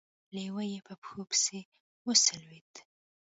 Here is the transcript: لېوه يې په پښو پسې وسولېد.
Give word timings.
لېوه 0.35 0.63
يې 0.71 0.79
په 0.87 0.93
پښو 1.01 1.21
پسې 1.29 1.59
وسولېد. 2.05 2.73